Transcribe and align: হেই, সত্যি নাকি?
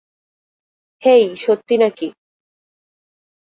হেই, 1.03 1.23
সত্যি 1.35 1.75
নাকি? 1.77 2.07